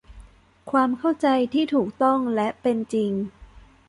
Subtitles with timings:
[0.71, 3.11] ความเข้าใจที่ถูกต้องและเป็นจริง